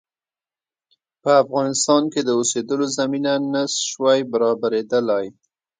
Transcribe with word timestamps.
په 1.23 1.31
افغانستان 1.43 2.01
کې 2.13 2.21
د 2.23 2.29
اوسېدلو 2.39 2.85
زمینه 2.97 3.33
نه 3.53 3.63
سوای 3.89 4.19
برابرېدلای. 4.31 5.25